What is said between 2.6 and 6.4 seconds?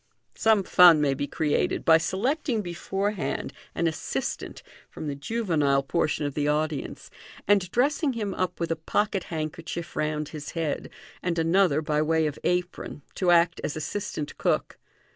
beforehand an assistant from the juvenile portion of